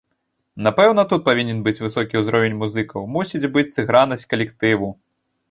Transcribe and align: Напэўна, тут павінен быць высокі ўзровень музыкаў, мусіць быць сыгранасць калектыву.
Напэўна, 0.67 1.03
тут 1.11 1.21
павінен 1.27 1.59
быць 1.67 1.81
высокі 1.83 2.15
ўзровень 2.23 2.57
музыкаў, 2.63 3.07
мусіць 3.19 3.51
быць 3.59 3.67
сыгранасць 3.77 4.27
калектыву. 4.35 4.93